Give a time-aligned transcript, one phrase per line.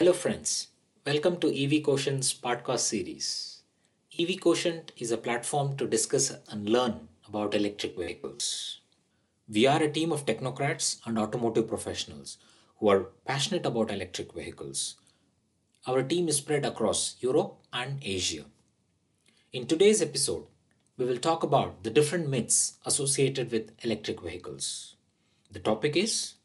[0.00, 0.68] Hello, friends.
[1.04, 3.60] Welcome to EV Quotient's podcast series.
[4.18, 8.80] EV Quotient is a platform to discuss and learn about electric vehicles.
[9.46, 12.38] We are a team of technocrats and automotive professionals
[12.78, 14.96] who are passionate about electric vehicles.
[15.86, 18.46] Our team is spread across Europe and Asia.
[19.52, 20.46] In today's episode,
[20.96, 24.96] we will talk about the different myths associated with electric vehicles.
[25.50, 26.36] The topic is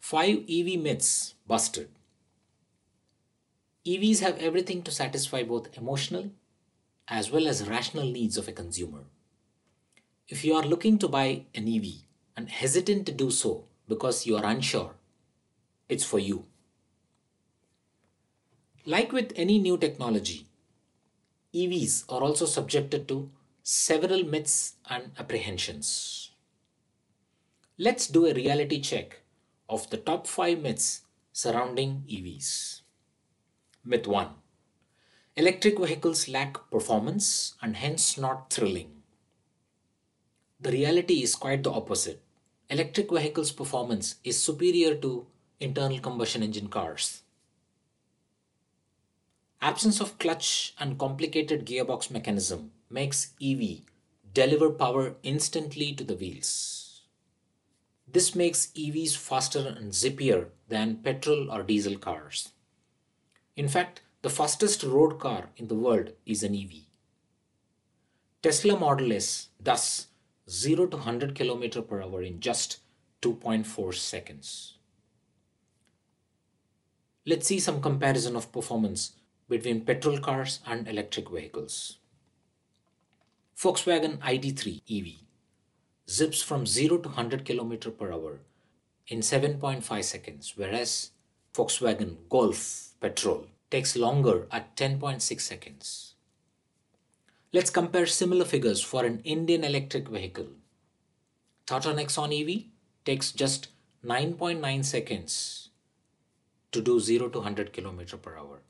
[0.00, 1.88] 5 EV myths busted.
[3.86, 6.30] EVs have everything to satisfy both emotional
[7.08, 9.04] as well as rational needs of a consumer.
[10.28, 12.02] If you are looking to buy an EV
[12.36, 14.94] and hesitant to do so because you are unsure,
[15.88, 16.44] it's for you.
[18.84, 20.46] Like with any new technology,
[21.54, 23.30] EVs are also subjected to
[23.62, 26.30] several myths and apprehensions.
[27.78, 29.22] Let's do a reality check
[29.68, 32.79] of the top 5 myths surrounding EVs.
[33.82, 34.28] Myth 1
[35.36, 39.00] Electric vehicles lack performance and hence not thrilling.
[40.60, 42.20] The reality is quite the opposite.
[42.68, 45.26] Electric vehicles' performance is superior to
[45.60, 47.22] internal combustion engine cars.
[49.62, 53.80] Absence of clutch and complicated gearbox mechanism makes EV
[54.34, 57.00] deliver power instantly to the wheels.
[58.06, 62.50] This makes EVs faster and zippier than petrol or diesel cars.
[63.56, 66.84] In fact, the fastest road car in the world is an EV.
[68.42, 70.06] Tesla Model S thus
[70.48, 72.78] 0 to 100 km per hour in just
[73.22, 74.78] 2.4 seconds.
[77.26, 79.12] Let's see some comparison of performance
[79.48, 81.98] between petrol cars and electric vehicles.
[83.56, 85.26] Volkswagen ID3 EV
[86.08, 88.40] zips from 0 to 100 km per hour
[89.06, 91.10] in 7.5 seconds, whereas
[91.52, 96.14] Volkswagen Golf petrol takes longer at 10.6 seconds.
[97.52, 100.48] Let's compare similar figures for an Indian electric vehicle.
[101.66, 102.64] Tata Nexon EV
[103.04, 103.68] takes just
[104.04, 105.70] 9.9 seconds
[106.72, 108.60] to do 0 to 100 km per hour,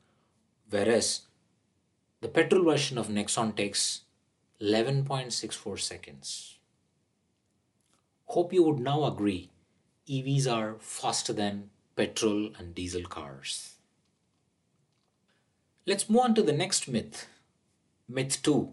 [0.69, 1.21] whereas
[2.21, 4.01] the petrol version of Nexon takes
[4.61, 6.57] 11.64 seconds.
[8.25, 9.49] Hope you would now agree
[10.07, 13.75] EVs are faster than petrol and diesel cars.
[15.87, 17.27] Let's move on to the next myth
[18.07, 18.71] Myth 2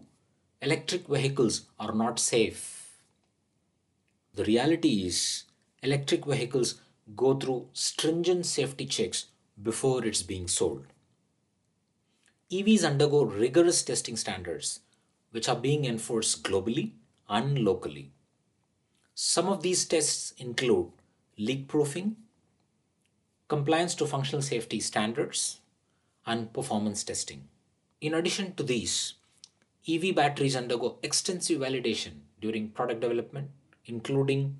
[0.61, 2.99] Electric vehicles are not safe.
[4.35, 5.45] The reality is,
[5.81, 6.79] electric vehicles
[7.15, 9.25] go through stringent safety checks
[9.63, 10.85] before it's being sold.
[12.51, 14.81] EVs undergo rigorous testing standards,
[15.31, 16.91] which are being enforced globally
[17.27, 18.11] and locally.
[19.15, 20.91] Some of these tests include
[21.39, 22.17] leak proofing,
[23.47, 25.58] compliance to functional safety standards,
[26.29, 27.47] and performance testing.
[28.01, 29.15] In addition to these,
[29.89, 33.49] EV batteries undergo extensive validation during product development,
[33.85, 34.57] including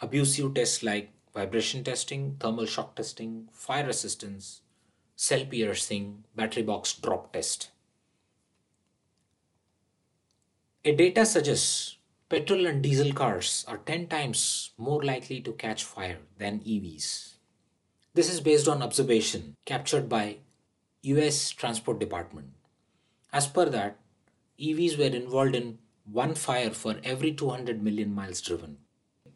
[0.00, 4.62] abusive tests like vibration testing, thermal shock testing, fire resistance,
[5.16, 7.72] cell piercing, battery box drop test.
[10.84, 11.96] A data suggests
[12.28, 17.34] petrol and diesel cars are 10 times more likely to catch fire than EVs.
[18.14, 20.38] This is based on observation captured by
[21.04, 22.52] US Transport Department.
[23.32, 23.96] As per that,
[24.58, 28.78] EVs were involved in one fire for every 200 million miles driven,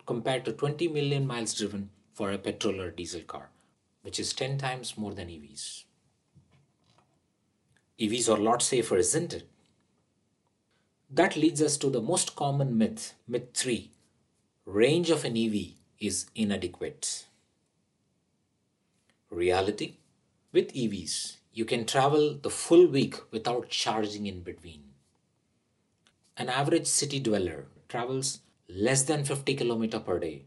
[0.06, 3.50] compared to 20 million miles driven for a petrol or diesel car,
[4.02, 5.84] which is 10 times more than EVs.
[7.98, 9.48] EVs are a lot safer, isn't it?
[11.10, 13.90] That leads us to the most common myth, myth 3
[14.66, 17.26] range of an EV is inadequate.
[19.30, 19.94] Reality
[20.52, 24.82] with EVs, you can travel the full week without charging in between.
[26.36, 30.42] An average city dweller travels less than 50 km per day.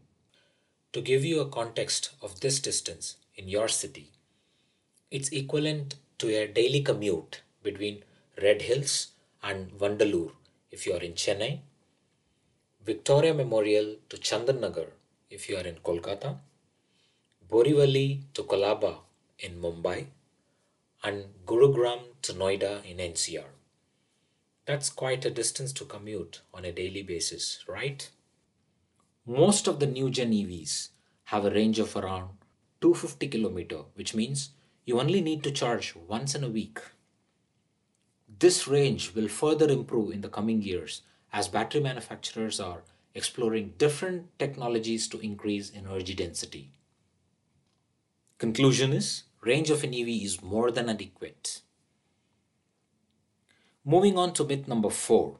[0.92, 4.12] To give you a context of this distance in your city,
[5.10, 8.04] it's equivalent to a daily commute between
[8.40, 9.08] Red Hills
[9.42, 10.30] and Vandalur
[10.70, 11.58] if you are in Chennai,
[12.86, 14.86] Victoria Memorial to Chandanagar
[15.28, 16.36] if you are in Kolkata,
[17.50, 18.98] Borivali to Colaba
[19.40, 20.06] in Mumbai,
[21.02, 23.50] and Gurugram to Noida in NCR.
[24.66, 28.08] That's quite a distance to commute on a daily basis, right?
[29.26, 30.90] Most of the new gen EVs
[31.24, 32.30] have a range of around
[32.80, 34.50] 250 km, which means
[34.84, 36.80] you only need to charge once in a week.
[38.38, 42.82] This range will further improve in the coming years as battery manufacturers are
[43.14, 46.72] exploring different technologies to increase energy density.
[48.38, 51.62] Conclusion is range of an EV is more than adequate.
[53.84, 55.38] Moving on to myth number four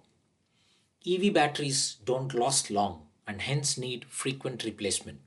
[1.07, 5.21] EV batteries don't last long and hence need frequent replacement.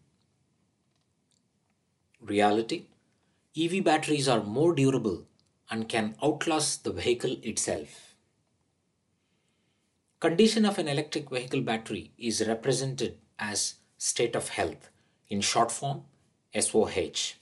[2.22, 2.86] Reality
[3.56, 5.26] EV batteries are more durable
[5.70, 8.16] and can outlast the vehicle itself.
[10.20, 14.90] Condition of an electric vehicle battery is represented as state of health,
[15.30, 16.04] in short form
[16.58, 17.36] SOH.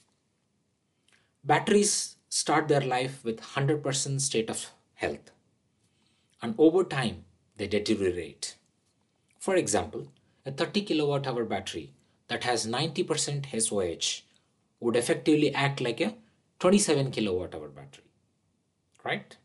[1.44, 5.32] Batteries start their life with 100% state of health
[6.42, 7.26] and over time
[7.58, 8.56] they deteriorate.
[9.40, 10.12] For example,
[10.46, 11.94] a 30 kilowatt hour battery
[12.28, 14.24] that has 90% SOH
[14.80, 16.16] would effectively act like a
[16.60, 18.06] 27 kilowatt hour battery,
[19.04, 19.36] right?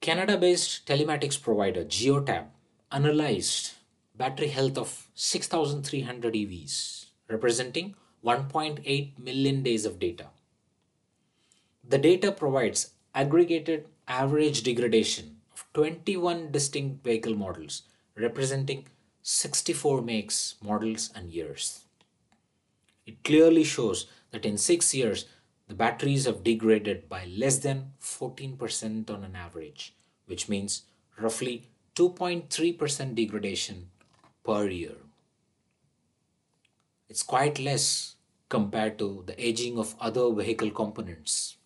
[0.00, 2.46] Canada based telematics provider Geotab
[2.90, 3.72] analyzed
[4.16, 7.94] battery health of 6,300 EVs, representing
[8.24, 10.26] 1.8 million days of data.
[11.88, 17.82] The data provides aggregated average degradation of 21 distinct vehicle models,
[18.16, 18.86] representing
[19.22, 21.84] 64 makes, models, and years.
[23.06, 25.26] It clearly shows that in six years,
[25.68, 29.94] the batteries have degraded by less than 14% on an average,
[30.26, 30.82] which means
[31.18, 33.90] roughly 2.3% degradation
[34.44, 34.96] per year.
[37.10, 38.14] It's quite less
[38.48, 41.56] compared to the aging of other vehicle components.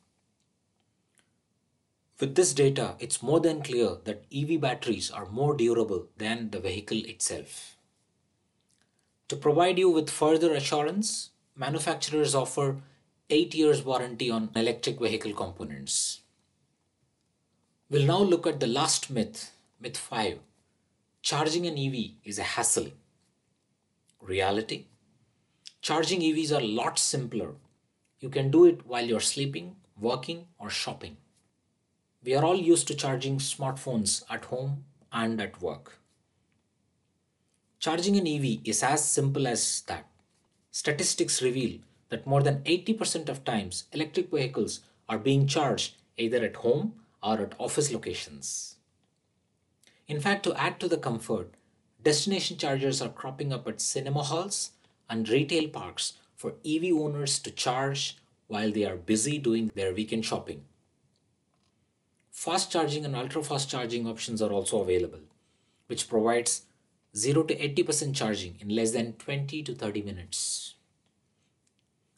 [2.18, 6.60] With this data, it's more than clear that EV batteries are more durable than the
[6.60, 7.76] vehicle itself.
[9.28, 12.80] To provide you with further assurance, manufacturers offer
[13.28, 16.22] 8 years warranty on electric vehicle components.
[17.90, 20.38] We'll now look at the last myth, myth 5.
[21.20, 22.92] Charging an EV is a hassle.
[24.22, 24.86] Reality?
[25.84, 27.56] Charging EVs are a lot simpler.
[28.18, 31.18] You can do it while you're sleeping, working, or shopping.
[32.24, 35.98] We are all used to charging smartphones at home and at work.
[37.80, 40.06] Charging an EV is as simple as that.
[40.70, 46.56] Statistics reveal that more than 80% of times electric vehicles are being charged either at
[46.56, 48.76] home or at office locations.
[50.08, 51.52] In fact, to add to the comfort,
[52.02, 54.70] destination chargers are cropping up at cinema halls
[55.08, 58.16] and retail parks for EV owners to charge
[58.46, 60.64] while they are busy doing their weekend shopping.
[62.30, 65.20] Fast charging and ultra fast charging options are also available,
[65.86, 66.62] which provides
[67.16, 70.74] 0 to 80% charging in less than 20 to 30 minutes.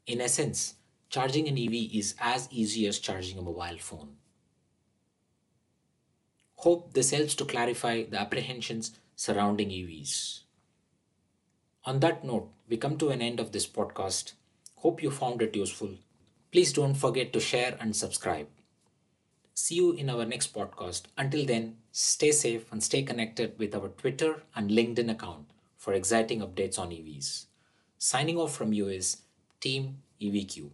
[0.07, 0.75] In essence,
[1.11, 4.17] charging an EV is as easy as charging a mobile phone.
[6.57, 10.41] Hope this helps to clarify the apprehensions surrounding EVs.
[11.87, 14.33] On that note, we come to an end of this podcast.
[14.79, 15.91] Hope you found it useful.
[16.51, 18.49] Please don't forget to share and subscribe.
[19.55, 21.03] See you in our next podcast.
[21.17, 25.47] Until then, stay safe and stay connected with our Twitter and LinkedIn account
[25.79, 27.45] for exciting updates on EVs.
[27.99, 29.19] Signing off from you is
[29.61, 30.71] Team EVQ.